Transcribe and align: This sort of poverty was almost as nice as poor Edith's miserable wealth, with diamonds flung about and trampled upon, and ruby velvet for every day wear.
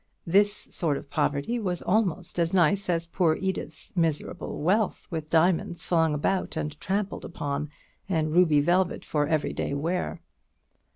This 0.25 0.51
sort 0.51 0.97
of 0.97 1.11
poverty 1.11 1.59
was 1.59 1.83
almost 1.83 2.39
as 2.39 2.55
nice 2.55 2.89
as 2.89 3.05
poor 3.05 3.35
Edith's 3.35 3.95
miserable 3.95 4.59
wealth, 4.63 5.05
with 5.11 5.29
diamonds 5.29 5.83
flung 5.83 6.15
about 6.15 6.57
and 6.57 6.75
trampled 6.81 7.23
upon, 7.23 7.69
and 8.09 8.31
ruby 8.33 8.61
velvet 8.61 9.05
for 9.05 9.27
every 9.27 9.53
day 9.53 9.75
wear. 9.75 10.19